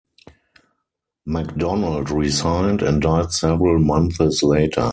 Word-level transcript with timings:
Macdonald 1.27 2.09
resigned, 2.09 2.81
and 2.81 3.03
died 3.03 3.31
several 3.31 3.77
months 3.77 4.41
later. 4.41 4.89